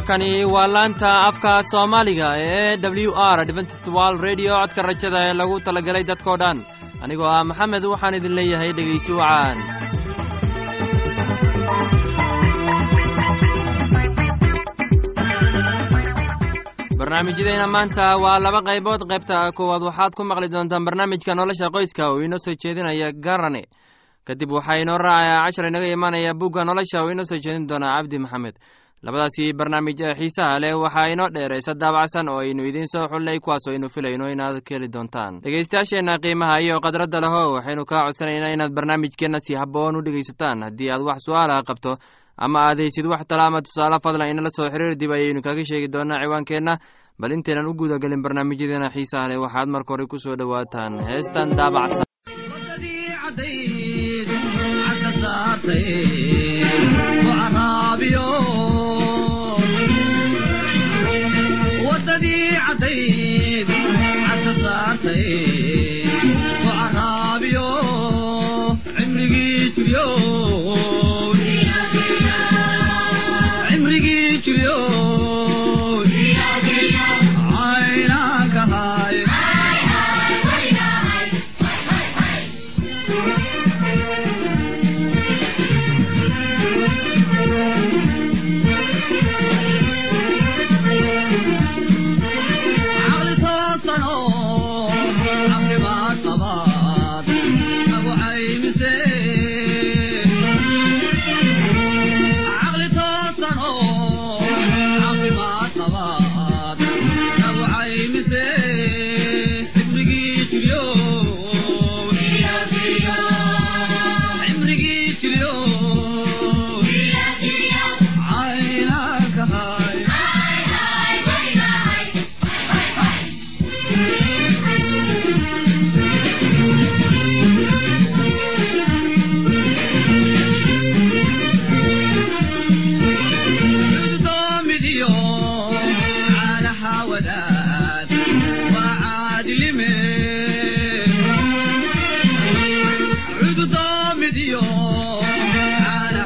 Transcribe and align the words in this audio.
halkani 0.00 0.44
waa 0.54 0.66
laanta 0.74 1.08
afka 1.28 1.50
soomaaliga 1.70 2.28
ee 2.46 2.76
w 3.06 3.10
r 3.34 3.38
adventist 3.44 3.86
wald 3.96 4.18
redio 4.26 4.52
codka 4.60 4.82
rajada 4.88 5.18
ee 5.28 5.34
lagu 5.40 5.56
talagalay 5.66 6.04
dadkoo 6.10 6.36
dhan. 6.42 6.58
Anigoo 7.04 7.28
ah 7.36 7.44
maxamed 7.50 7.84
waxaan 7.92 8.16
idin 8.18 8.36
leeyahay 8.38 8.70
dhegaysi 8.78 9.12
wacaan 9.20 9.58
barnaamijyadeena 16.98 17.66
maanta 17.74 18.16
waa 18.22 18.38
laba 18.44 18.60
qaybood. 18.68 19.02
Qaybta 19.10 19.52
koowaad 19.56 19.82
waxaad 19.82 20.12
ku 20.14 20.22
maqli 20.24 20.48
doontaan 20.52 20.84
barnaamijka 20.84 21.34
nolosha 21.34 21.70
qoyska 21.74 22.08
oo 22.10 22.20
inoo 22.20 22.38
soo 22.38 22.54
jeedinaya 22.62 23.12
garane. 23.12 23.62
Kadib 24.26 24.50
waxaa 24.52 24.76
inoo 24.82 24.98
raacaya 24.98 25.44
cashar 25.46 25.66
inaga 25.68 25.86
imaanaya 25.86 26.34
bugga 26.34 26.64
nolosha 26.64 27.02
oo 27.02 27.10
inoo 27.10 27.24
soo 27.24 27.38
jeedin 27.44 27.66
doonaa 27.68 27.96
cabdi 27.96 28.18
maxamed 28.18 28.54
labadaasi 29.04 29.44
barnaamij 29.58 30.00
ee 30.06 30.14
xiisaha 30.18 30.58
leh 30.62 30.74
waxaa 30.82 31.08
inoo 31.12 31.28
dheeraysa 31.34 31.72
daabacsan 31.82 32.28
oo 32.28 32.38
aynu 32.44 32.62
idiin 32.68 32.88
soo 32.92 33.08
xullay 33.12 33.38
kuwaas 33.44 33.64
oo 33.68 33.72
aynu 33.72 33.88
filayno 33.94 34.28
inaad 34.34 34.56
ka 34.66 34.74
heli 34.74 34.88
doontaan. 34.92 35.40
Dhegaystayaasheenna 35.42 36.18
qiimaha 36.22 36.56
iyo 36.64 36.80
khadradda 36.84 37.20
leho 37.24 37.42
waxaynu 37.56 37.84
kaa 37.90 38.04
codsanaynaa 38.06 38.52
inaad 38.54 38.72
barnaamijkeenna 38.76 39.38
si 39.46 39.54
habboon 39.60 39.96
u 39.96 40.02
dhegaysataan. 40.04 40.62
Haddii 40.66 40.90
aad 40.92 41.02
wax 41.08 41.18
su'aalaha 41.26 41.62
qabto 41.68 41.92
ama 42.44 42.58
aad 42.68 42.78
haysid 42.78 43.06
wax 43.12 43.22
talaama 43.28 43.62
tusaale 43.62 43.98
fadlan 44.04 44.28
inala 44.32 44.50
soo 44.56 44.68
xiriir 44.72 44.94
dib 45.00 45.10
ayaynu 45.16 45.40
kaga 45.46 45.64
sheegi 45.64 45.88
doonaa 45.92 46.20
ciwaankeenna. 46.22 46.74
Bal 47.20 47.32
intaynan 47.32 47.66
u 47.70 47.74
gudagelin 47.74 48.22
barnaamijyadeena 48.24 48.88
xiisaha 48.94 49.28
leh 49.28 49.40
waxaad 49.44 49.68
marka 49.68 49.92
hore 49.92 50.06
ku 50.06 50.18
soo 50.18 50.36
dhowaataan. 50.40 50.92
Heestan 51.08 51.56
daabacsan 51.56 52.06
थे 65.04 65.79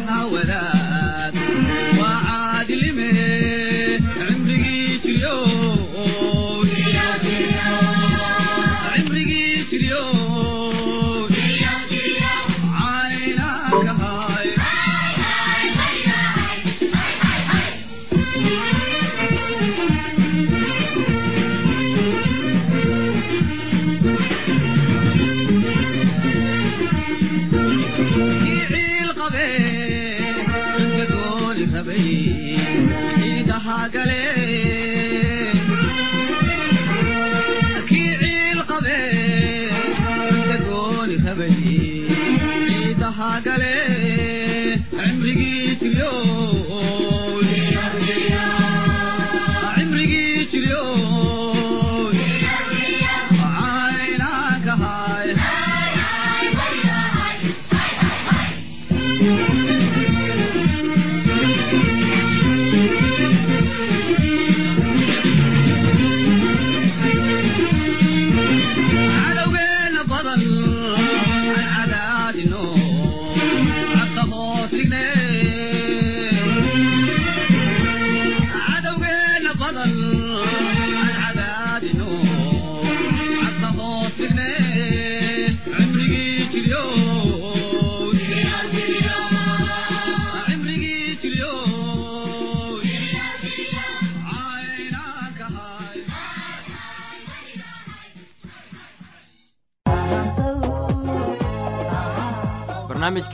لها 0.04 0.24
ولا 0.24 0.83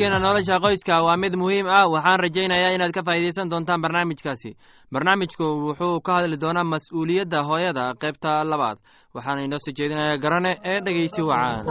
barnaamijkeena 0.00 0.18
nolosha 0.18 0.58
qoyska 0.60 1.02
waa 1.04 1.16
mid 1.16 1.34
muhiim 1.36 1.66
ah. 1.68 1.84
Waxaan 1.92 2.20
rajaynayaa 2.20 2.72
inaad 2.74 2.92
ka 2.92 3.02
faa'iidaysan 3.04 3.50
doontaan 3.50 3.82
barnaamijkaasi. 3.82 4.56
Barnaamijku 4.92 5.44
wuxuu 5.44 6.00
ka 6.00 6.12
hadli 6.20 6.36
doonaa 6.40 6.64
mas'uuliyadda 6.64 7.42
hooyada 7.48 7.94
qaybta 8.00 8.44
labaad. 8.50 8.78
Waxaana 9.14 9.42
inoo 9.44 9.58
soo 9.64 9.72
jeedinayaa 9.78 10.18
garane 10.24 10.52
ee 10.64 10.80
dhegeysi 10.84 11.22
wacaan 11.22 11.66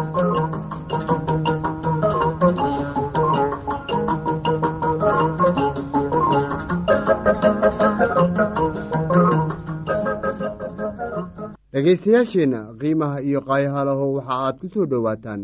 dhegaystayaasheenna 11.73 12.59
qiimaha 12.81 13.21
iyo 13.21 13.39
qaayahalaho 13.49 14.05
waxa 14.17 14.33
aad 14.45 14.55
ku 14.61 14.67
soo 14.73 14.85
dhowaataan. 14.91 15.41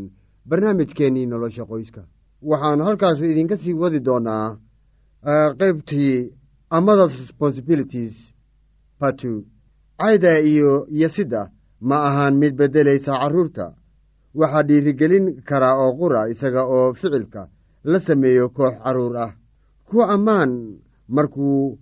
Barnaamijkeennii 0.49 1.25
nolosha 1.25 1.65
qoyska 1.71 2.01
waxaan 2.49 2.79
halkaas 2.87 3.19
idinka 3.31 3.55
sii 3.61 3.73
wadi 3.81 3.99
doonaa 4.07 4.47
qaybtii 5.59 6.31
amadas 6.77 7.13
responsibilities 7.21 8.15
batu 8.99 9.31
cayda 9.99 10.31
iyo 10.51 10.71
yasidda 11.01 11.41
ma 11.89 11.97
ahaan 12.07 12.35
mid 12.41 12.53
beddelaysa 12.59 13.11
carruurta 13.21 13.65
waxaa 14.39 14.63
dhiirigelin 14.67 15.25
karaa 15.47 15.75
oo 15.83 15.91
qura 15.99 16.21
isaga 16.33 16.61
oo 16.75 16.93
ficilka 16.99 17.41
la 17.91 17.99
sameeyo 17.99 18.45
koox 18.57 18.75
carruur 18.83 19.15
ah. 19.25 19.31
Ku 19.87 20.01
ammaan 20.13 20.51
markuu 21.15 21.77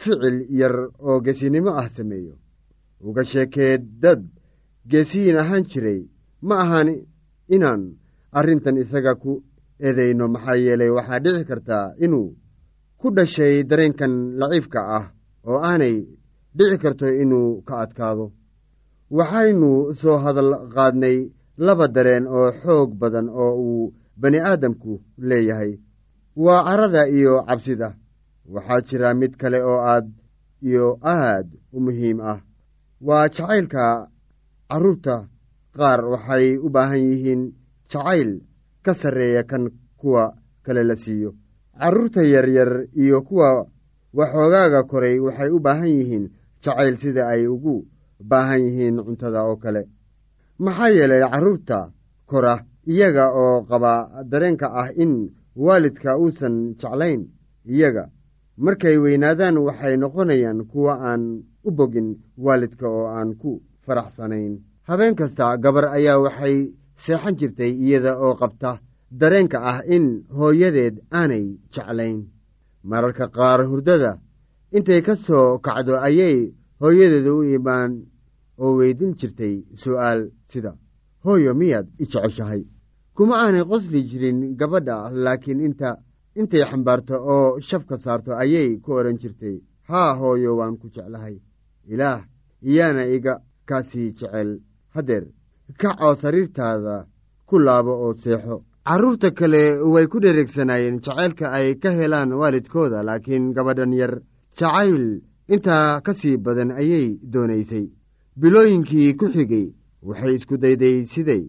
ficil 0.00 0.36
yar 0.60 0.74
oo 1.08 1.20
geesinimo 1.24 1.70
ah 1.80 1.88
sameeyo. 1.96 2.34
Uga 3.06 3.22
sheekee 3.30 3.78
dad 4.02 4.22
geesiyin 4.90 5.38
ahaan 5.42 5.64
jiray 5.70 6.00
ma 6.46 6.54
ahan 6.62 6.88
inaan 7.54 7.82
arrintan 8.38 8.76
isaga 8.82 9.12
ku 9.22 9.32
eedayno 9.86 10.24
maxaa 10.34 10.56
yeelay 10.64 10.90
waxaa 10.96 11.22
dhici 11.24 11.44
kartaa 11.50 11.86
inuu 12.04 12.28
ku 13.00 13.06
dhashay 13.16 13.54
dareenkan 13.70 14.12
laciifka 14.40 14.80
ah 14.98 15.04
oo 15.48 15.58
aanay 15.70 15.96
dhici 16.56 16.76
karto 16.82 17.06
inuu 17.22 17.62
ka 17.68 17.74
adkaado. 17.84 18.26
Waxaynu 19.16 19.70
soo 20.00 20.18
hadal 20.24 20.50
qaadnay 20.74 21.16
laba 21.66 21.86
dareen 21.94 22.24
oo 22.36 22.48
xoog 22.62 22.90
badan 23.00 23.28
oo 23.42 23.52
uu 23.66 23.92
bani 24.20 24.38
aadamku 24.40 24.92
leeyahay. 25.28 25.72
Waa 26.44 26.64
carada 26.66 27.02
iyo 27.16 27.32
cabsida. 27.48 27.88
Waxaa 28.54 28.80
jira 28.86 29.08
mid 29.20 29.32
kale 29.40 29.58
oo 29.70 29.78
aad 29.92 30.06
iyo 30.68 30.86
aad 31.02 31.46
u 31.76 31.78
muhiim 31.84 32.18
ah. 32.32 32.38
Waa 33.06 33.28
jacaylka 33.34 33.84
carruurta 34.70 35.16
qaar 35.76 36.00
waxay 36.12 36.46
u 36.66 36.68
baahan 36.74 37.02
yihiin 37.10 37.42
jacayl 37.90 38.30
ka 38.88 38.94
sarreeya 38.94 39.42
kan 39.44 39.68
kuwa 40.00 40.32
kale 40.64 40.82
la 40.84 40.96
siiyo. 40.96 41.34
Carruurta 41.78 42.22
yaryar 42.24 42.88
iyo 42.96 43.20
kuwa 43.22 43.68
waxoogaaga 44.16 44.82
koray 44.88 45.18
waxay 45.20 45.50
u 45.52 45.60
baahan 45.60 45.88
yihiin 45.98 46.24
jacayl 46.64 46.96
sida 46.96 47.28
ay 47.28 47.46
ugu 47.46 47.84
baahan 48.30 48.60
yihiin 48.64 48.96
cuntada 49.04 49.44
oo 49.44 49.56
kale. 49.56 49.82
Maxaa 50.58 50.88
yeelay 50.88 51.20
carruurta 51.30 51.92
kora 52.26 52.64
iyaga 52.86 53.24
oo 53.42 53.62
qaba 53.68 54.24
dareenka 54.30 54.66
ah 54.72 54.88
in 54.96 55.12
waalidka 55.56 56.16
uusan 56.18 56.74
jeclayn 56.80 57.28
iyaga. 57.68 58.08
Markay 58.56 58.96
weynaadaan 58.98 59.58
waxay 59.58 59.96
noqonayaan 59.96 60.64
kuwa 60.66 60.94
aan 61.12 61.22
u 61.64 61.70
bogin 61.70 62.16
waalidka 62.38 62.88
oo 62.88 63.06
aan 63.06 63.36
ku 63.36 63.62
faraxsanayn. 63.86 64.58
Habeen 64.88 65.14
kasta 65.14 65.56
gabar 65.62 65.84
ayaa 65.94 66.18
waxay 66.18 66.72
seexan 67.04 67.34
jirtay 67.38 67.72
iyada 67.84 68.12
oo 68.24 68.34
qabta 68.40 68.70
dareenka 69.20 69.58
ah 69.70 69.78
in 69.94 70.06
hooyadeed 70.38 70.94
aanay 71.18 71.44
jeclayn. 71.74 72.18
Mararka 72.90 73.26
qaar 73.36 73.60
hurdada 73.70 74.12
intay 74.76 75.00
ka 75.06 75.14
soo 75.26 75.58
kacdo 75.64 75.94
ayay 76.08 76.38
hooyadeeda 76.80 77.30
u 77.38 77.42
imaan 77.56 77.92
oo 78.62 78.72
weydin 78.78 79.12
jirtay 79.18 79.54
su'aal 79.80 80.20
sida 80.50 80.72
hooyo 81.24 81.52
miyaad 81.60 81.86
i 82.02 82.04
jeceshahay? 82.10 82.62
Kuma 83.16 83.34
aanay 83.44 83.64
qosli 83.70 84.00
jirin 84.10 84.38
gabadha 84.58 84.96
laakiin 85.24 85.60
inta 85.66 85.90
intay 86.40 86.62
xambaarto 86.70 87.14
oo 87.34 87.60
shafka 87.68 87.96
saarto 88.04 88.32
ayay 88.42 88.68
ku 88.82 88.90
odhan 88.98 89.18
jirtay 89.22 89.56
haa 89.88 90.10
hooyo 90.20 90.50
waan 90.58 90.74
ku 90.80 90.86
jeclahay. 90.94 91.36
Ilaah 91.92 92.20
iyaana 92.70 93.02
iga 93.16 93.34
kaasii 93.68 94.12
jecel. 94.18 94.50
Haddeer 94.94 95.24
kac 95.76 96.00
oo 96.00 96.14
sariirtaada 96.16 97.06
ku 97.46 97.58
laabo 97.58 97.92
oo 98.04 98.14
seexo. 98.14 98.64
Carruurta 98.88 99.30
kale 99.38 99.62
way 99.92 100.06
ku 100.06 100.18
dhereegsanaayeen 100.20 101.00
jacaylka 101.04 101.52
ay 101.52 101.74
ka 101.82 101.90
helaan 101.92 102.32
waalidkooda 102.32 103.02
laakiin 103.04 103.52
gabadhan 103.56 103.92
yar 103.92 104.12
jacayl 104.58 105.20
intaa 105.54 106.00
ka 106.00 106.12
sii 106.14 106.36
badan 106.44 106.70
ayay 106.72 107.18
doonaysay. 107.32 107.86
Bilooyinkii 108.40 109.16
ku 109.20 109.26
xigay 109.34 109.74
waxay 110.02 110.34
isku 110.34 110.56
dayday 110.56 111.04
siday. 111.04 111.44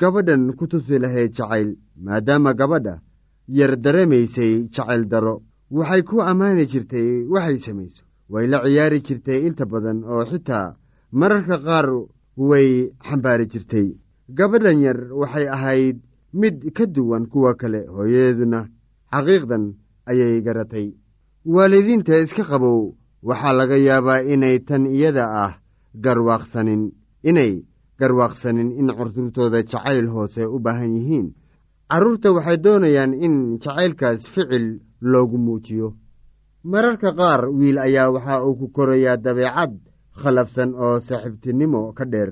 Gabadhan 0.00 0.54
ku 0.58 0.66
tusi 0.70 0.98
lahayd 1.02 1.32
jacayl 1.34 1.74
maadaama 2.04 2.54
gabadha 2.54 3.00
yar 3.48 3.72
dareemaysay 3.84 4.68
jacayl 4.74 5.08
daro. 5.10 5.42
Waxay 5.70 6.02
ku 6.02 6.22
ammaani 6.22 6.66
jirtay 6.70 7.26
waxay 7.32 7.58
samayso. 7.58 8.02
Way 8.30 8.46
la 8.46 8.62
ciyaari 8.62 9.00
jirtay 9.06 9.46
inta 9.46 9.64
badan 9.66 10.04
oo 10.04 10.22
xitaa 10.30 10.76
mararka 11.12 11.58
qaar 11.66 11.86
way 12.48 12.88
xambaari 13.04 13.46
jirtay. 13.52 13.88
Gabadhan 14.32 14.80
yar 14.80 14.98
waxay 15.20 15.46
ahayd 15.48 15.96
mid 16.32 16.56
ka 16.76 16.86
duwan 16.86 17.26
kuwa 17.28 17.54
kale 17.60 17.80
hooyadeeduna 17.94 18.60
xaqiiqdan 19.12 19.64
ayay 20.10 20.40
garatay. 20.46 20.88
Waalidiinta 21.44 22.16
iska 22.24 22.44
qabow 22.50 22.94
waxaa 23.22 23.52
laga 23.52 23.76
yaabaa 23.76 24.22
inay 24.32 24.58
tan 24.64 24.86
iyada 24.86 25.24
ah 25.44 25.52
garwaaqsanin 25.94 26.92
inay 27.22 27.52
garwaaqsanin 28.00 28.70
in 28.80 28.88
carruurtooda 28.96 29.62
jacayl 29.70 30.06
hoose 30.08 30.42
u 30.46 30.58
baahan 30.64 30.94
yihiin. 30.96 31.26
Carruurta 31.90 32.32
waxay 32.32 32.56
doonayaan 32.64 33.12
in 33.14 33.58
jacaylkaas 33.60 34.28
ficil 34.32 34.80
loogu 35.00 35.38
muujiyo. 35.38 35.88
Mararka 36.64 37.12
qaar 37.18 37.48
wiil 37.50 37.78
ayaa 37.78 38.10
waxa 38.14 38.44
uu 38.46 38.54
ku 38.56 38.66
korayaa 38.68 39.16
dabeecad 39.16 39.72
khalafsan 40.20 40.74
oo 40.74 41.00
saaxiibtinimo 41.00 41.92
ka 41.92 42.04
dheer 42.04 42.30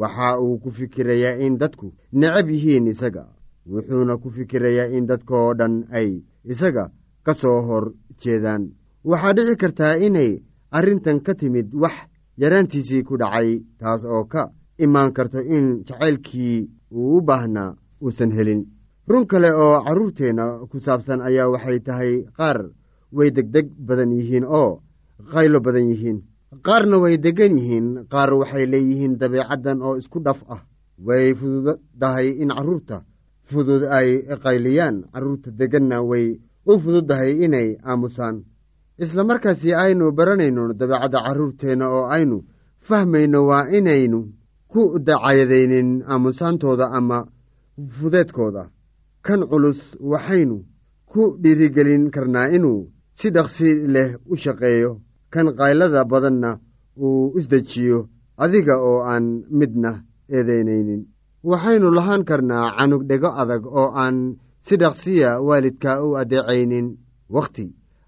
waxa 0.00 0.38
uu 0.40 0.58
ku 0.62 0.70
fikirayaa 0.70 1.38
in 1.46 1.58
dadku 1.58 1.92
necab 2.12 2.48
yihiin 2.50 2.86
isaga 2.92 3.24
wuxuuna 3.70 4.16
ku 4.22 4.30
fikirayaa 4.30 4.88
in 4.96 5.06
dadkaoo 5.06 5.54
dhan 5.58 5.74
ay 5.92 6.22
isaga 6.44 6.84
ka 7.24 7.32
soo 7.34 7.60
hor 7.66 7.84
jeedaan. 8.20 8.62
Waxaa 9.04 9.32
dhici 9.36 9.56
kartaa 9.56 9.94
inay 10.06 10.42
arrintan 10.76 11.20
ka 11.26 11.34
timid 11.34 11.68
wax 11.74 11.94
yaraantiisii 12.40 13.02
ku 13.08 13.16
dhacay 13.20 13.62
taas 13.80 14.04
oo 14.04 14.24
ka 14.24 14.42
imaan 14.84 15.12
karto 15.12 15.40
in 15.56 15.84
jacaylkii 15.86 16.68
uu 16.92 17.16
u 17.18 17.20
baahnaa 17.28 17.76
uusan 18.02 18.32
helin. 18.36 18.62
Run 19.10 19.26
kale 19.26 19.50
oo 19.52 19.76
carruurteenna 19.84 20.44
ku 20.70 20.76
saabsan 20.80 21.20
ayaa 21.28 21.48
waxay 21.52 21.78
tahay 21.86 22.12
qaar 22.36 22.58
way 23.12 23.30
degdeg 23.36 23.66
badan 23.86 24.12
yihiin 24.18 24.44
oo 24.44 24.82
qaylo 25.32 25.60
badan 25.60 25.88
yihiin 25.90 26.18
qaarna 26.58 26.98
way 26.98 27.16
deggan 27.18 27.54
yihiin 27.58 28.06
qaar 28.10 28.30
waxay 28.34 28.66
leeyihiin 28.66 29.18
dabeecaddan 29.20 29.78
oo 29.82 29.94
isku 29.96 30.18
dhaf 30.20 30.40
ah. 30.48 30.62
Way 31.06 31.32
fududahay 31.34 32.28
in 32.42 32.50
carruurta 32.50 33.04
fudud 33.50 33.82
ay 33.88 34.26
qayliyaan 34.44 34.96
carruurta 35.14 35.50
degganna 35.58 36.02
way 36.02 36.40
u 36.66 36.72
fududdahay 36.82 37.32
inay 37.44 37.78
aamusaan. 37.90 38.44
Isla 38.98 39.24
markaasi 39.24 39.70
aynu 39.74 40.12
baranayno 40.12 40.74
dabeecadda 40.74 41.22
carruurteenna 41.26 41.86
oo 41.88 42.04
aynu 42.16 42.44
fahmayno 42.86 43.46
waa 43.46 43.70
inaynu 43.78 44.20
ku 44.68 44.98
dacayadaynin 44.98 46.02
aamusaantooda 46.12 46.90
ama 46.98 47.18
fudeedkooda. 47.96 48.62
Kan 49.22 49.40
culus 49.50 49.80
waxaynu 50.00 50.56
ku 51.10 51.22
dhiirigelin 51.42 52.10
karnaa 52.10 52.48
inuu 52.56 52.90
si 53.18 53.30
dhaqsi 53.30 53.86
leh 53.94 54.10
u 54.32 54.36
shaqeeyo 54.36 55.00
kan 55.32 55.46
qaylada 55.58 56.04
badanna 56.12 56.50
uu 57.04 57.32
isdejiyo 57.38 57.98
adiga 58.44 58.74
oo 58.88 59.00
aan 59.12 59.26
midna 59.58 59.90
eedaynaynin. 60.36 61.02
Waxaynu 61.50 61.88
lahaan 61.96 62.24
karnaa 62.28 62.66
canug 62.78 63.02
dhego 63.08 63.30
adag 63.42 63.62
oo 63.66 63.88
aan 64.02 64.16
si 64.66 64.74
dhaqsiya 64.82 65.30
waalidka 65.46 65.90
u 66.06 66.08
addeecaynin 66.20 66.86
wakhti 67.36 67.66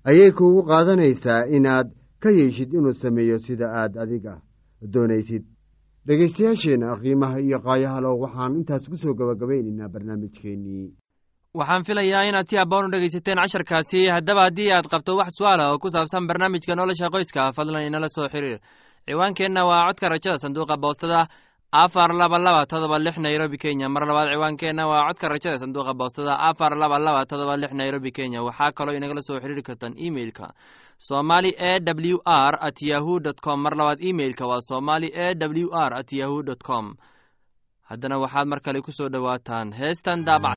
ayay 0.08 0.30
kuugu 0.36 0.62
qaadanaysaa 0.70 1.46
inaad 1.56 1.88
ka 2.22 2.30
yeeshid 2.38 2.70
inuu 2.72 2.94
sameeyo 3.02 3.38
sida 3.46 3.66
aad 3.80 3.92
adiga 4.02 4.34
doonaysid. 4.92 5.44
Dhegaystayaasheenna 6.06 6.96
qiimaha 7.02 7.36
iyo 7.46 7.58
qaayahalo 7.66 8.10
waxaan 8.22 8.52
intaas 8.58 8.84
ku 8.90 8.96
soo 9.02 9.14
gabagabaynaynaa 9.18 9.88
barnaamijkeennii 9.94 10.86
waxaan 11.54 11.84
filayaa 11.84 12.24
inaad 12.28 12.48
si 12.48 12.56
abboon 12.58 12.86
u 12.86 12.90
dhegaysateen 12.92 13.36
casharkaasi. 13.38 14.08
Haddaba 14.16 14.42
haddii 14.48 14.70
aad 14.72 14.86
qabto 14.92 15.16
wax 15.16 15.36
su'aala 15.38 15.68
oo 15.72 15.78
ku 15.78 15.90
saabsan 15.90 16.26
barnaamijka 16.28 16.74
nolosha 16.76 17.10
qoyska 17.12 17.52
fadlan 17.56 17.86
inala 17.86 18.08
soo 18.08 18.28
xiriir. 18.28 18.58
Ciwaankeenna 19.06 19.66
waa 19.68 19.86
codka 19.88 20.08
rajada 20.08 20.38
sanduuqa 20.38 20.76
boostada 20.80 21.28
afar 21.72 22.10
laba 22.14 22.38
laba 22.38 22.66
todoba 22.66 22.98
lix 22.98 23.16
nairobi 23.18 23.58
kenya. 23.58 23.88
Mar 23.88 24.06
labaad 24.08 24.32
ciwaankeenna 24.32 24.86
waa 24.88 25.08
codka 25.08 25.28
rajada 25.28 25.58
sanduuqa 25.58 25.92
boostada 25.94 26.38
afar 26.48 26.72
laba 26.76 26.98
laba 26.98 27.26
todoba 27.26 27.56
lix 27.56 27.72
nairobi 27.72 28.10
kenya. 28.12 28.40
Waxaa 28.42 28.72
kaloo 28.72 28.96
inagala 28.96 29.20
soo 29.22 29.40
xiriiri 29.40 29.62
kartaan 29.62 29.94
emeilka 30.06 30.54
somali 30.98 31.52
e 31.58 31.72
w 31.84 32.18
r 32.24 32.54
at 32.60 32.80
yahu 32.82 33.20
dt 33.20 33.40
com. 33.44 33.60
Mar 33.62 33.74
labaad 33.76 34.00
emeilka 34.00 34.46
waa 34.46 34.60
somali 34.70 35.08
e 35.12 35.34
w 35.36 35.68
r 35.88 35.92
at 36.00 36.12
yahu 36.12 36.42
dt 36.42 36.62
com. 36.64 36.96
Haddana 37.90 38.16
waxaad 38.18 38.46
mar 38.48 38.60
kale 38.64 38.80
ku 38.80 38.92
soo 38.92 39.08
dhowaataan. 39.12 39.72
Heestan 39.72 40.24
daabac 40.24 40.56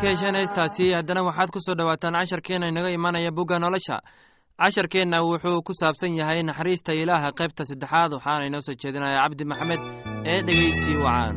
ka 0.02 0.10
haddana 0.98 1.22
waxaad 1.28 1.50
ku 1.54 1.60
soo 1.66 1.76
dhowaataan 1.76 2.14
casharkeenna 2.20 2.68
inaga 2.72 2.90
imanaya 2.98 3.32
bugga 3.32 3.60
nolosha. 3.60 3.98
Casharkeenna 4.62 5.18
wuxuu 5.28 5.62
ku 5.68 5.74
saabsan 5.74 6.16
yahay 6.20 6.42
naxariista 6.44 6.92
ilaaha 7.02 7.30
qaybta 7.40 7.64
saddexaad 7.70 8.12
waxaana 8.18 8.46
inoo 8.50 8.62
soo 8.66 8.76
jeedinaya 8.82 9.22
cabdi 9.24 9.44
maxamed 9.52 9.82
ee 10.32 10.40
dhegeysi 10.48 10.92
wacaan 11.06 11.36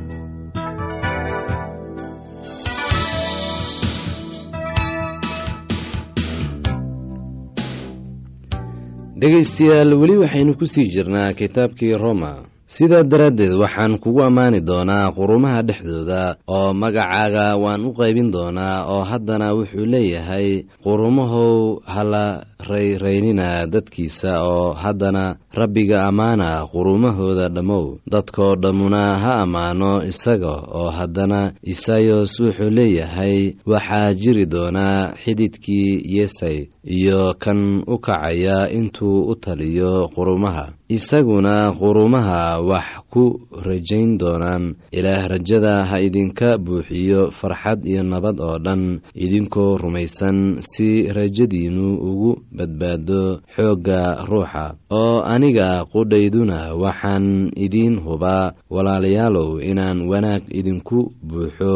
dhegaystayaal 9.21 9.91
weli 10.01 10.15
waxaynu 10.23 10.53
ku 10.61 10.67
sii 10.73 10.89
jirnaa 10.95 11.31
kitaabkii 11.41 11.95
roma 12.05 12.31
sidaa 12.67 13.03
daraaddeed 13.05 13.53
waxaan 13.63 13.99
kugu 14.03 14.23
ammaani 14.25 14.61
doonaa 14.61 15.13
qurumaha 15.13 15.63
dhexdooda 15.69 16.37
oo 16.49 16.73
magacaaga 16.73 17.57
waan 17.63 17.85
u 17.89 17.93
qaybin 17.93 18.31
doonaa 18.33 18.85
oo 18.93 19.03
haddana 19.11 19.53
wuxuu 19.57 19.85
leeyahay 19.87 20.65
qurumahow 20.85 21.79
hala 21.95 22.45
rayraynina 22.71 23.67
dadkiisa 23.67 24.43
oo 24.43 24.73
haddana 24.73 25.37
rabbiga 25.61 25.99
ammaana 26.09 26.67
qurumahooda 26.73 27.49
dhammow 27.49 27.99
dadkoo 28.13 28.55
dhammuna 28.63 29.19
ha 29.23 29.33
ammaano 29.45 30.05
isaga 30.11 30.55
oo 30.79 30.91
haddana 30.99 31.53
isayos 31.63 32.41
wuxuu 32.41 32.71
leeyahay 32.71 33.55
waxaa 33.67 34.13
jiri 34.23 34.47
doonaa 34.47 35.13
xididkii 35.25 36.03
yesay 36.17 36.59
iyo 36.85 37.35
kan 37.39 37.83
u 37.87 37.99
kacaya 37.99 38.69
intuu 38.79 39.23
u 39.33 39.35
taliyo 39.35 40.09
qurumaha 40.15 40.73
isaguna 40.89 41.73
qurumaha 41.73 42.61
wax 42.61 42.87
ku 43.11 43.41
rajayn 43.67 44.19
doonaan. 44.21 44.75
Ilaah 44.93 45.25
rajada 45.33 45.85
ha 45.89 45.97
idinka 46.01 46.59
buuxiyo 46.59 47.31
farxad 47.31 47.87
iyo 47.89 48.03
nabad 48.03 48.37
oo 48.41 48.59
dhan. 48.59 49.01
Idinkoo 49.15 49.79
rumaysan 49.81 50.61
si 50.61 51.09
rajadiinnu 51.09 51.89
ugu 52.09 52.33
badbaado 52.57 53.23
xoogga 53.55 54.01
ruuxa 54.31 54.65
oo 55.01 55.17
aniga 55.35 55.69
qudhayduna 55.93 56.59
waxaan 56.83 57.27
idiin 57.65 57.95
hubaa 58.07 58.53
walaalayaalow 58.75 59.51
inaan 59.71 59.99
wanaag 60.11 60.43
idinku 60.59 60.99
buuxo 61.29 61.75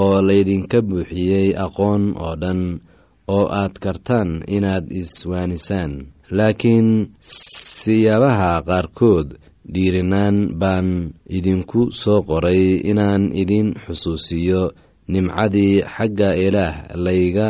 oo 0.00 0.14
laydinka 0.28 0.78
buuxiyey 0.88 1.48
aqoon 1.64 2.02
oo 2.24 2.34
dhan 2.42 2.60
oo 3.34 3.44
aad 3.60 3.74
kartaan 3.84 4.30
inaad 4.56 4.86
iswaanisaan. 5.00 5.92
Laakiin 6.36 6.88
siyaabaha 7.20 8.50
qaarkood 8.68 9.28
dhiirinaan 9.74 10.36
baan 10.60 10.88
idinku 11.38 11.80
soo 12.00 12.20
qoray 12.28 12.62
inaan 12.90 13.22
idin 13.42 13.68
xusuusiyo 13.84 14.62
nimcadii 15.12 15.74
xagga 15.94 16.30
ilaah 16.46 16.74
layga 17.04 17.48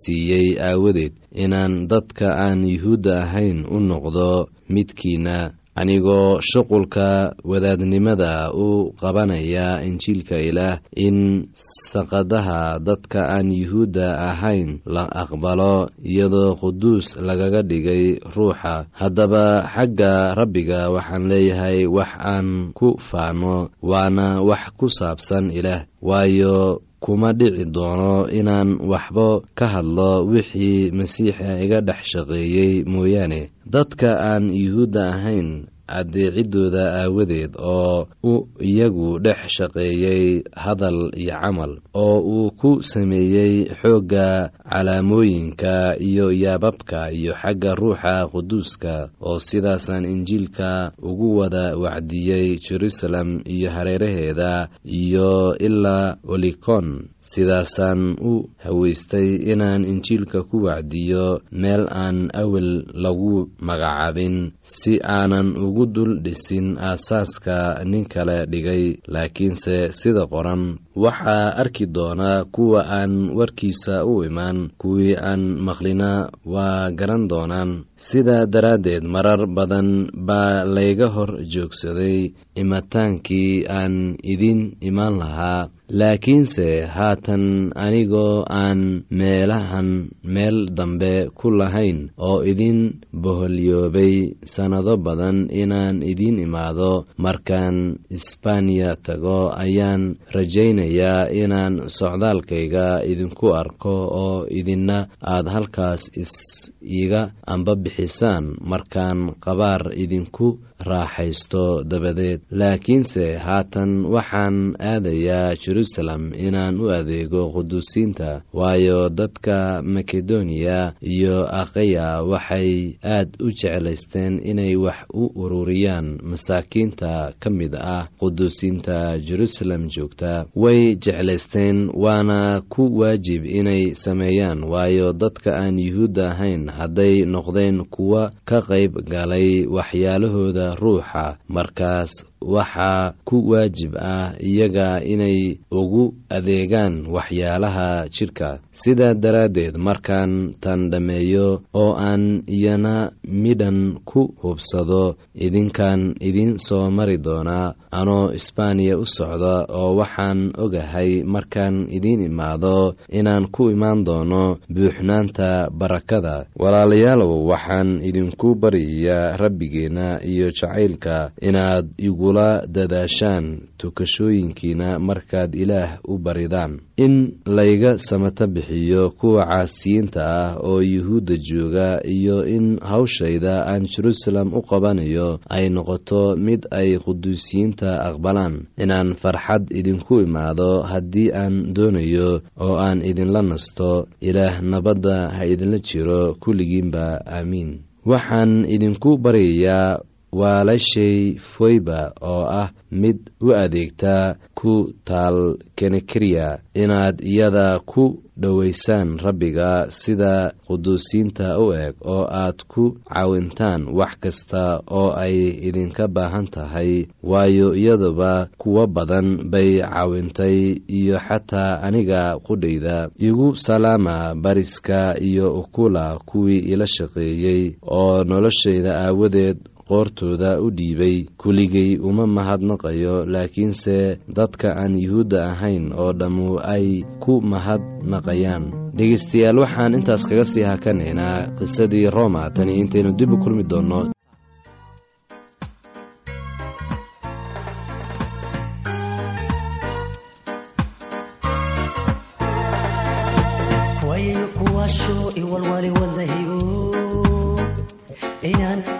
siiyey 0.00 0.56
aawadeed 0.68 1.12
inaan 1.44 1.86
dadka 1.92 2.28
aan 2.44 2.64
yuhuudda 2.74 3.14
ahayn 3.24 3.64
u 3.68 3.76
noqdo 3.80 4.48
midkiina 4.74 5.52
anigoo 5.80 6.36
shuqulka 6.50 7.32
wadaadnimada 7.50 8.52
u 8.52 8.92
qabanaya 9.00 9.80
injiilka 9.88 10.36
ilaah 10.48 10.80
in 11.06 11.48
saqadaha 11.92 12.76
dadka 12.88 13.20
aan 13.36 13.48
yuhuudda 13.60 14.06
ahayn 14.30 14.84
la 14.84 15.04
aqbalo 15.22 15.88
iyadoo 16.04 16.56
quduus 16.60 17.16
lagaga 17.16 17.62
dhigay 17.64 18.20
ruuxa. 18.34 18.74
Haddaba 18.92 19.64
xagga 19.74 20.36
rabbiga 20.36 20.92
waxaan 20.94 21.24
leeyahay 21.32 21.88
wax 21.88 22.10
aan 22.20 22.48
ku 22.76 22.88
faano 23.08 23.72
waana 23.80 24.44
wax 24.44 24.62
ku 24.76 24.86
saabsan 24.92 25.48
ilaah 25.56 25.88
waayo 26.04 26.84
kuma 27.04 27.32
dhici 27.38 27.64
doono 27.74 28.30
inaan 28.38 28.70
waxba 28.90 29.26
ka 29.58 29.66
hadlo 29.74 30.10
wixii 30.32 30.90
masiixa 30.98 31.58
iga 31.64 31.78
dhex 31.88 32.00
shaqeeyey 32.12 32.72
mooyaane. 32.92 33.40
Dadka 33.72 34.10
aan 34.30 34.44
yuhuudda 34.62 35.02
ahayn 35.14 35.50
addeeciddooda 35.86 36.84
aawadeed 37.02 37.52
oo 37.58 38.06
u 38.22 38.48
iyagu 38.60 39.18
dhex 39.24 39.40
shaqeeyey 39.56 40.42
hadal 40.64 41.10
iyo 41.16 41.34
camal 41.42 41.72
oo 41.94 42.18
uu 42.20 42.50
ku 42.60 42.82
sameeyey 42.82 43.54
xoogga 43.80 44.50
calaamooyinka 44.70 45.96
iyo 46.00 46.32
yaababka 46.32 47.10
iyo 47.12 47.32
xagga 47.42 47.74
ruuxa 47.74 48.28
quduuska 48.32 49.10
oo 49.20 49.38
sidaasaan 49.38 50.04
injiilka 50.04 50.92
ugu 51.02 51.36
wada 51.38 51.76
wacdiyey 51.76 52.58
jerusalem 52.58 53.40
iyo 53.46 53.70
hareeraheeda 53.70 54.68
iyo 54.84 55.56
ilaa 55.58 56.16
olikon 56.28 57.08
sidaasaan 57.20 58.16
u 58.20 58.48
haweystay 58.64 59.28
inaan 59.52 59.84
injiilka 59.84 60.42
ku 60.42 60.56
wacdiyo 60.66 61.40
meel 61.52 61.86
aan 61.90 62.30
awel 62.34 62.84
lagu 62.94 63.50
magacaabin 63.60 64.52
si 64.62 64.98
aanan 65.02 65.56
ugu 65.72 65.86
dul 65.94 66.12
dhisin 66.24 66.76
aasaaska 66.76 67.80
nin 67.90 68.04
kale 68.04 68.44
dhigay 68.52 68.84
laakiinse 69.14 69.76
sida 69.98 70.24
qoran 70.32 70.62
waxaa 71.04 71.56
arki 71.62 71.86
doonaa 71.96 72.44
kuwa 72.54 72.80
aan 72.98 73.12
warkiisa 73.38 74.04
u 74.04 74.20
imaan 74.28 74.58
kuwii 74.80 75.16
aan 75.16 75.42
maqlina 75.66 76.28
waa 76.44 76.90
garan 76.98 77.24
doonaan. 77.30 77.70
Sidaa 77.96 78.44
daraaddeed 78.52 79.04
marar 79.14 79.46
badan 79.56 79.88
baa 80.28 80.64
layga 80.76 81.08
hor 81.14 81.30
joogsaday 81.52 82.18
imataankii 82.56 83.64
aan 83.68 84.16
idin 84.22 84.76
imaan 84.80 85.18
lahaa. 85.18 85.68
Laakiinse 85.92 86.86
haatan 86.88 87.72
anigoo 87.76 88.44
aan 88.48 89.04
meelahan 89.10 90.08
meel 90.24 90.58
dambe 90.76 91.28
ku 91.36 91.50
lahayn 91.52 92.08
oo 92.16 92.40
idin 92.52 92.78
boholyoobay 93.12 94.14
sannado 94.44 94.96
badan 94.96 95.52
inaan 95.52 96.00
idiin 96.02 96.38
imaado 96.46 97.04
markaan 97.24 97.76
isbaniya 98.16 98.96
tago 99.04 99.52
ayaan 99.64 100.16
rajaynayaa 100.34 101.28
inaan 101.42 101.74
socdaalkayga 101.98 103.04
idinku 103.12 103.52
arko 103.60 103.94
oo 104.24 104.46
idinna 104.58 104.98
aad 105.20 105.46
halkaas 105.54 106.02
is 106.22 106.32
iga 106.80 107.22
amba 107.52 107.76
bixisaan 107.76 108.44
markaan 108.70 109.18
qabaar 109.44 109.82
idinku 110.04 110.46
raaxaysto 110.88 111.84
dabadeed 111.90 112.40
laakiinse 112.52 113.36
haatan 113.36 114.04
waxaan 114.14 114.76
aadayaa 114.78 115.54
jerusalem 115.64 116.32
inaan 116.46 116.80
u 116.80 116.90
adeego 116.98 117.48
quduusiinta 117.54 118.42
waayo 118.52 119.08
dadka 119.08 119.82
makedoniya 119.82 120.92
iyo 121.00 121.48
akhaya 121.62 122.22
waxay 122.22 122.92
aad 123.04 123.28
u 123.40 123.48
jeclaysteen 123.50 124.40
inay 124.44 124.76
wax 124.76 124.98
u 125.14 125.24
ururiyaan 125.42 126.18
masaakiinta 126.30 127.32
ka 127.40 127.50
mid 127.50 127.74
ah 127.74 128.08
quduusiinta 128.20 129.18
jerusalem 129.18 129.88
joogta. 129.88 130.44
Way 130.56 130.94
jeclaysteen 130.96 131.88
waana 131.94 132.60
ku 132.68 132.98
waajib 133.00 133.44
inay 133.46 133.94
sameeyaan 133.94 134.64
waayo 134.64 135.12
dadka 135.12 135.50
aan 135.56 135.78
yuhuudda 135.78 136.28
ahayn 136.30 136.68
hadday 136.68 137.24
noqdeen 137.24 137.84
kuwa 137.90 138.30
ka 138.44 138.60
qayb 138.60 138.92
galay 139.08 139.66
waxyaalahooda 139.66 140.74
ruuxa. 140.74 141.36
Markaas 141.48 142.24
waxaa 142.54 143.14
ku 143.24 143.36
waajib 143.50 143.92
ah 143.98 144.32
iyaga 144.40 145.00
inay 145.04 145.58
ugu 145.70 146.14
adeegaan 146.30 147.06
waxyaalaha 147.14 148.08
jidhka. 148.08 148.58
Sidaa 148.72 149.14
daraaddeed 149.14 149.76
markaan 149.76 150.54
tan 150.60 150.90
dhammeeyo 150.90 151.62
oo 151.74 151.92
aan 151.96 152.42
iyana 152.46 153.12
midhan 153.24 153.98
ku 154.04 154.34
hubsado 154.42 155.16
idinkan 155.34 156.14
idin 156.20 156.58
soo 156.58 156.90
mari 156.90 157.18
doonaa 157.18 157.74
anoo 157.90 158.32
isbaaniya 158.32 158.98
u 158.98 159.04
socda 159.06 159.66
oo 159.68 159.96
waxaan 160.00 160.52
ogahay 160.64 161.22
markaan 161.24 161.86
idiin 161.96 162.20
imaado 162.28 162.94
inaan 163.12 163.44
ku 163.54 163.70
imaan 163.70 164.04
doono 164.04 164.58
buuxnaanta 164.74 165.68
barakada. 165.70 166.46
Walaalayaalow 166.56 167.46
waxaan 167.50 168.00
idinku 168.08 168.54
baryayaa 168.54 169.36
rabbigeenna 169.36 170.20
iyo 170.24 170.48
jacaylka 170.50 171.30
inaad 171.40 171.86
igu 171.98 172.31
dadaashaan 172.66 173.68
tukashooyinkiina 173.78 174.98
markaad 174.98 175.54
ilaah 175.54 175.98
u 176.08 176.18
baridaan. 176.18 176.80
In 176.96 177.38
layga 177.46 177.98
samata 177.98 178.46
bixiyo 178.46 179.10
kuwa 179.10 179.46
caasiyiinta 179.46 180.20
ah 180.24 180.56
oo 180.60 180.82
yuhuudda 180.82 181.36
jooga 181.36 182.00
iyo 182.06 182.46
in 182.46 182.78
hawshayda 182.80 183.66
aan 183.66 183.86
jerusalem 183.86 184.54
u 184.54 184.62
qabanayo 184.62 185.40
ay 185.48 185.68
noqoto 185.68 186.36
mid 186.36 186.66
ay 186.70 186.98
quduusiyiinta 186.98 188.00
aqbalaan. 188.08 188.66
Inaan 188.78 189.14
farxad 189.14 189.70
idinku 189.70 190.20
imaado 190.20 190.82
haddii 190.82 191.30
aan 191.34 191.74
doonayo 191.74 192.40
oo 192.60 192.76
aan 192.76 193.02
idinla 193.04 193.42
nasto 193.42 194.06
ilaah 194.20 194.60
nabadda 194.62 195.30
ha 195.36 195.42
idinla 195.46 195.78
jiro 195.78 196.34
kulligiinba 196.42 197.20
aamiin 197.26 197.80
waxaan 198.06 198.66
idinku 198.74 199.18
baryayaa 199.18 199.98
waalashay 200.32 201.36
foyba 201.38 202.12
oo 202.22 202.44
ah 202.48 202.70
mid 202.90 203.18
u 203.40 203.52
adeegta 203.54 204.36
ku 204.54 204.92
taal 205.04 205.56
kenekriya 205.76 206.58
inaad 206.74 207.20
iyada 207.20 207.78
ku 207.84 208.22
dhowaysaan 208.40 209.18
rabbiga 209.20 209.90
sida 209.92 210.52
quduusiinta 210.66 211.60
u 211.60 211.66
eg 211.76 211.94
oo 212.00 212.24
aad 212.24 212.64
ku 212.72 212.96
caawintaan 213.08 213.92
wax 213.98 214.12
kasta 214.22 214.80
oo 214.88 215.12
ay 215.12 215.36
idinka 215.68 216.08
baahan 216.08 216.46
tahay. 216.48 217.06
Waayo 217.22 217.76
iyaduba 217.76 218.48
kuwo 218.58 218.86
badan 218.86 219.28
bay 219.52 219.84
caawintay 219.84 220.80
iyo 220.88 221.16
xataa 221.20 221.84
aniga 221.84 222.40
qudhayda 222.40 223.10
igu 223.20 223.52
salaama 223.56 224.34
bariska 224.34 225.20
iyo 225.20 225.60
ukula 225.60 226.18
kuwii 226.24 226.58
ila 226.72 226.86
shaqeeyey 226.86 227.76
oo 227.84 228.24
noloshayda 228.24 228.92
aawadeed 229.04 229.58
qoortooda 229.92 230.50
u 230.64 230.70
dhiibay 230.78 231.16
kuligay 231.42 231.90
uma 232.08 232.24
mahadnaqayo 232.36 233.16
laakiinse 233.34 233.96
dadka 234.38 234.68
aan 234.82 234.94
yuhuudda 235.04 235.38
ahayn 235.52 235.84
oo 236.02 236.12
dhammu 236.20 236.48
ay 236.74 236.86
ku 237.24 237.34
mahadnaqayaan. 237.52 238.64
Dhegeystayaal 238.96 239.58
waxaan 239.62 239.94
intaas 239.98 240.24
kaga 240.28 240.44
sii 240.52 240.64
hakanaynaa 240.70 241.36
qisadii 241.58 242.10
roma. 242.16 242.42
Tani 242.56 242.72
intaynu 242.80 243.12
dib 243.18 243.30
u 243.32 243.38
kulmi 243.44 243.64
doonno 243.70 244.00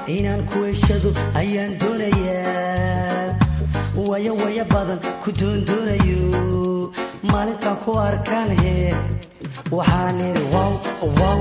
inaan 0.06 0.42
kuweyshado 0.50 1.10
ayaan 1.34 1.78
doonayaa. 1.80 3.38
Waya 4.08 4.32
waya 4.32 4.64
badan 4.64 5.00
ku 5.24 5.30
doondoonayo 5.32 6.92
maalintaan 7.30 7.76
ku 7.84 7.92
arkaan 7.98 8.50
he 8.62 8.74
waxaan 9.70 10.20
idhi 10.20 10.42
wow 10.54 10.72
wow 11.20 11.40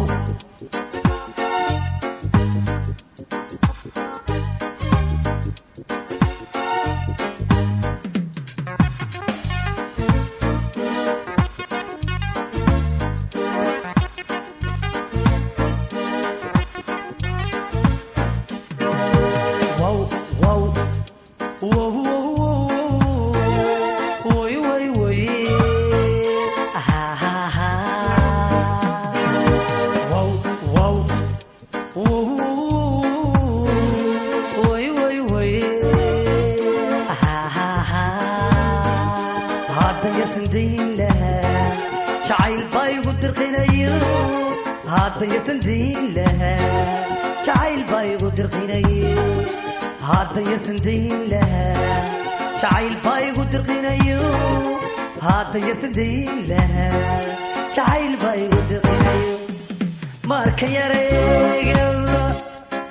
marka 60.32 60.68
yareegaba 60.78 62.22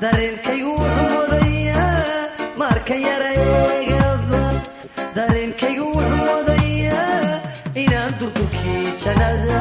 dareenkaygu 0.02 0.72
wuxuu 0.80 1.12
wadayaa 1.20 1.88
marka 2.62 2.94
yareegaba 3.06 4.40
dareenkaygu 5.18 5.86
wuxuu 5.96 6.26
wadayaa 6.30 7.18
inaan 7.82 8.12
durdurkii 8.20 8.84
jannada 9.04 9.60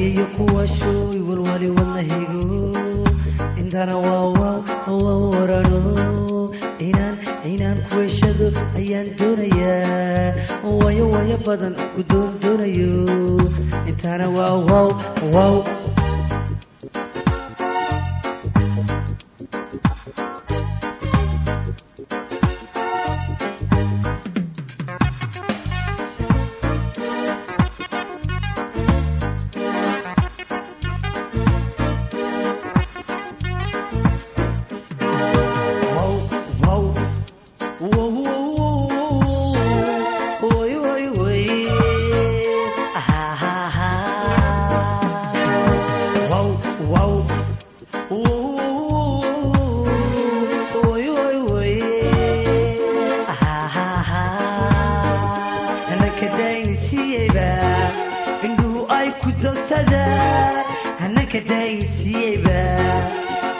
wayayo 0.00 0.26
kuwashooy 0.36 1.20
walwali 1.28 1.70
wadnahigo 1.70 2.72
intana 3.60 3.96
waa 3.96 4.24
warano 5.30 6.50
inaan 6.78 7.18
inaan 7.44 7.78
kuweshado 7.88 8.48
ayaan 8.76 9.08
doonayaa. 9.16 10.34
Wayo 10.84 11.04
wayo 11.10 11.36
badan 11.46 11.74
ku 11.94 12.00
doon 12.08 12.32
doonayo. 12.40 12.92
Intana 13.88 14.28
waa 14.32 14.54
wow 14.64 14.88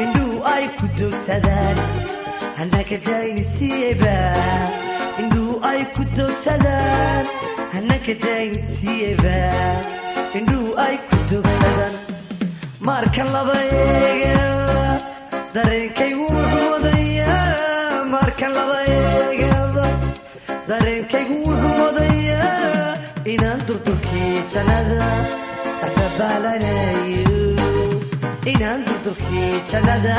indhuhu 0.02 0.42
ay 0.54 0.64
ku 0.78 0.86
dogsadaan 0.98 1.78
hananka 2.58 2.96
daynsiiyeyba 3.06 4.16
indhuhu 5.22 5.54
ay 5.70 5.80
ku 5.94 6.02
dogsadaan 6.18 7.24
hananka 7.74 8.14
daynsiiyeyba 8.24 9.36
indhuhu 10.38 10.70
ay 10.86 10.96
ku 11.10 11.16
dogsadaan 11.30 11.94
marka 12.88 13.22
laba 13.34 13.58
eegaba 13.62 14.98
dareenkaygu 15.54 16.24
wuxuu 16.34 16.66
wadayaa 16.74 18.04
marka 18.14 18.46
laba 18.56 18.78
eegaba 18.98 19.86
dareenkaygu 20.70 21.36
wuxuu 21.46 21.76
wadayaa 21.84 22.98
inaan 23.32 23.60
durdurkii 23.68 24.34
jannada 24.54 25.06
dhexdabaalanayo 26.20 27.36
inaan 28.52 28.80
durdurkii 28.86 29.52
jannada 29.70 30.16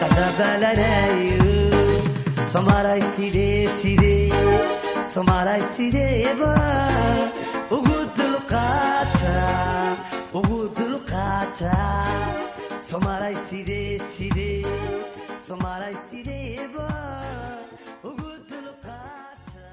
dhexdabaalanayo 0.00 1.54
soomaalay 2.52 3.02
sidee 3.16 3.62
sidee 3.80 4.42
soomaalay 5.14 5.62
sideeba 5.76 6.52
ugu 7.76 7.98
dulqaata 8.18 9.34
ugu 10.40 10.60
dulqaata 10.78 11.74
soomaalay 12.90 13.34
sidee 13.50 13.90
sidee 14.14 14.62
soomaalay 15.48 15.94
sideeba 16.10 16.88
ugu 18.10 18.30
dulqaata 18.50 19.66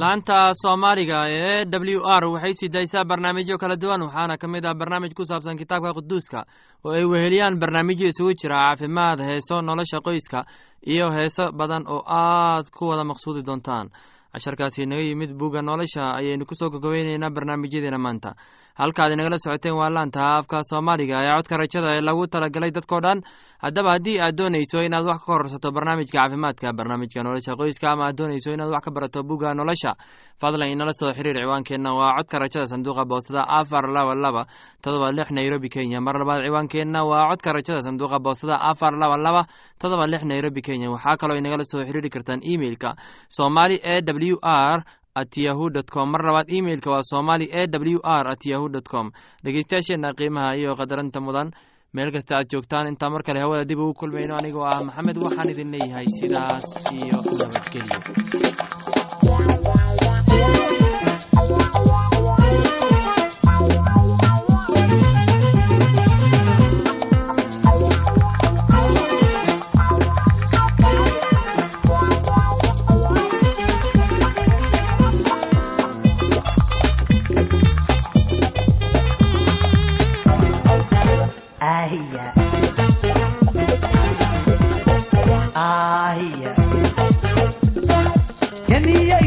laanta 0.00 0.38
soomaaliga 0.62 1.18
ee 1.30 1.64
w 1.64 2.00
r 2.20 2.24
waxay 2.34 2.54
sii 2.54 2.68
daysaa 2.68 3.04
barnaamijyo 3.04 3.58
kala 3.58 3.76
duwan 3.76 4.02
waxaana 4.02 4.36
ka 4.38 4.46
mid 4.48 4.64
ah 4.66 4.74
barnaamij 4.74 5.12
ku 5.14 5.24
saabsan 5.24 5.56
kitaabka 5.56 5.92
quduuska 5.94 6.44
oo 6.84 6.92
ay 6.92 7.04
weheliyaan 7.04 7.58
barnaamijyo 7.58 8.06
isugu 8.08 8.34
jira 8.40 8.56
caafimaad 8.56 9.18
heeso 9.28 9.62
nolosha 9.62 10.00
qoyska 10.00 10.44
iyo 10.86 11.10
heeso 11.16 11.52
badan 11.52 11.84
oo 11.88 12.02
aad 12.06 12.66
ku 12.70 12.88
wada 12.88 13.04
maqsuudi 13.04 13.42
doontaan. 13.42 13.88
Casharkaasi 14.36 14.86
naga 14.86 15.02
yimid 15.02 15.32
bugga 15.32 15.62
nolosha 15.62 16.12
ayaynu 16.18 16.44
ku 16.44 16.54
soo 16.54 16.68
gogobeyneynaa 16.70 17.30
barnaamijyadeena 17.30 17.98
maanta 17.98 18.34
halkaad 18.80 19.12
inagala 19.16 19.38
socoteen 19.44 19.74
waa 19.80 19.90
laanta 19.96 20.20
afka 20.38 20.58
soomaaliga 20.70 21.16
ee 21.24 21.32
codka 21.36 21.56
rajada 21.62 21.88
ee 21.96 22.00
lagu 22.08 22.26
talagalay 22.26 22.70
dadkao 22.76 23.00
dhan. 23.00 23.20
Haddaba 23.64 23.90
haddii 23.96 24.20
aad 24.20 24.36
doonayso 24.38 24.78
inaad 24.84 25.06
wax 25.08 25.18
ka 25.20 25.24
kororsato 25.26 25.68
barnaamijka 25.72 26.12
caafimaadka 26.18 26.72
barnaamijka 26.78 27.22
nolosha 27.24 27.56
qoyska 27.60 27.86
ama 27.92 28.04
aad 28.08 28.16
doonayso 28.18 28.50
inaad 28.52 28.68
wax 28.74 28.82
ka 28.84 28.90
barato 28.96 29.22
bugga 29.28 29.54
nolosha 29.54 29.92
fadlan 30.40 30.68
inala 30.74 30.92
soo 30.92 31.12
xiriir 31.16 31.36
ciwaankeenna. 31.40 31.90
Waa 31.98 32.16
codka 32.20 32.38
rajada 32.38 32.66
sanduuqa 32.72 33.04
boostada 33.10 33.42
afar 33.58 33.84
laba 33.96 34.14
laba 34.24 34.42
todoba 34.84 35.08
lix 35.12 35.30
nairobi 35.38 35.68
kenya. 35.74 36.00
Mar 36.00 36.14
labaad 36.20 36.44
ciwaankeenna 36.46 37.00
waa 37.10 37.28
codka 37.32 37.52
rajada 37.56 37.80
sanduuqa 37.80 38.18
boostada 38.20 38.56
afar 38.70 38.92
laba 39.02 39.16
laba 39.16 39.42
todoba 39.80 40.04
lix 40.06 40.22
nairobi 40.30 40.60
kenya. 40.60 40.90
Waxaa 40.92 41.16
kaloo 41.16 41.36
inagala 41.40 41.64
soo 41.64 41.80
xiriiri 41.88 42.10
kartaan 42.10 42.40
emeilka 42.52 42.90
somali 43.38 43.80
e 43.82 43.96
w 44.04 44.36
r 44.42 44.84
at 45.22 45.32
yahu 45.46 45.66
com. 45.94 46.10
Mar 46.12 46.22
labaad 46.28 46.48
imeilka 46.58 46.90
waa 46.94 47.02
somali 47.12 47.46
e 47.50 47.66
w 47.66 48.00
r 48.04 48.26
at 48.34 48.42
yahu 48.52 48.68
dt 48.74 48.86
com. 48.92 49.10
Dhegeystayaasheenna 49.44 50.12
qiimaha 50.18 50.56
iyo 50.60 50.74
qadaranta 50.80 51.20
mudan. 51.26 51.50
Meel 51.94 52.10
kasta 52.12 52.36
aad 52.36 52.48
joogtaan 52.52 52.86
intaa 52.92 53.10
mar 53.10 53.22
kale 53.26 53.40
hawada 53.40 53.64
dib 53.64 53.78
ugu 53.78 53.94
kulmayno 54.00 54.36
anigoo 54.36 54.64
ah 54.72 54.82
maxamed 54.84 55.16
waxaan 55.24 55.50
idin 55.52 55.70
leeyahay 55.74 56.06
sidaas 56.18 56.66
iyo 56.92 57.18
nabadgelyo 57.40 58.85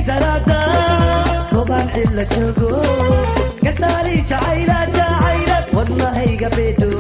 darada 0.08 0.60
toban 1.52 1.88
cilla 1.94 2.24
joogo 2.34 2.72
gadaali 3.66 4.16
jacayla 4.32 4.78
jacayla 4.96 5.58
wadnahayga 5.78 6.50
beedho 6.56 6.92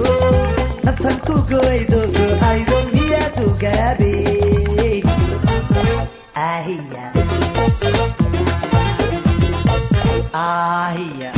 naftan 0.86 1.18
ku 1.28 1.36
goydo 1.52 2.00
go'aydo 2.16 2.78
miyaadu 2.94 3.46
gaabe 3.64 4.14
ahiya 6.50 7.06
ahiya 10.46 11.29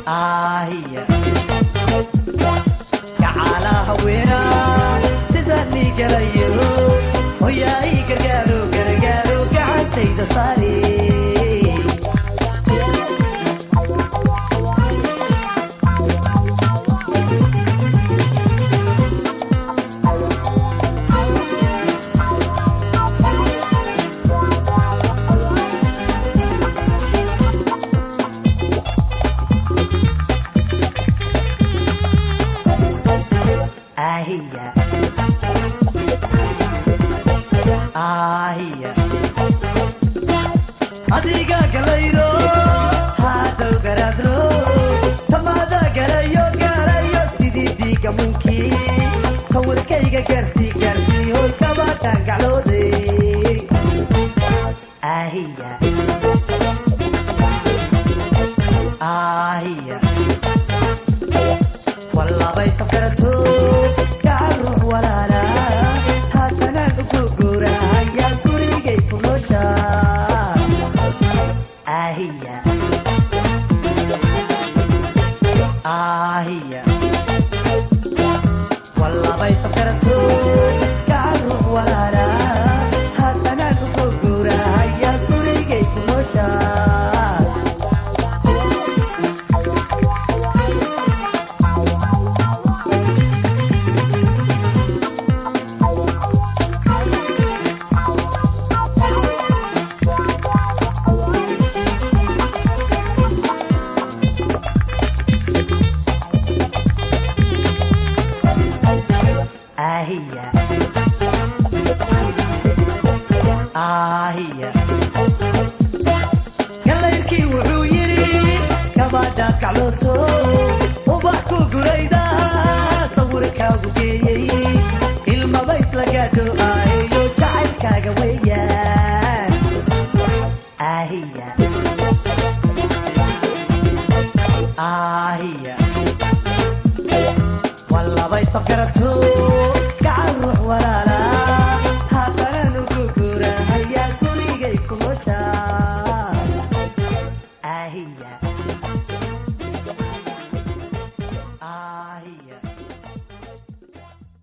Ahiya 0.08 1.04
gacala 3.21 3.73
haweenaa 3.88 5.02
sidani 5.34 5.84
galayo 5.97 6.50
hoyaay 7.39 7.97